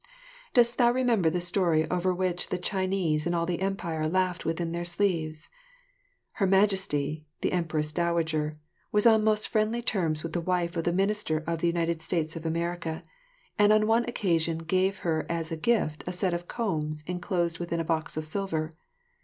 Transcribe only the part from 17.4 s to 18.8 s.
within a box of silver.